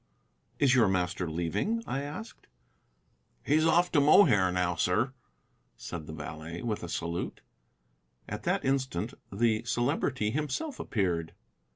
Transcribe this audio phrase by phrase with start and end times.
[0.57, 2.47] "Is your master leaving?" I asked.
[3.45, 5.13] "He's off to Mohair now, sir,"
[5.77, 7.41] said the valet, with a salute.
[8.27, 11.35] At that instant the Celebrity himself appeared.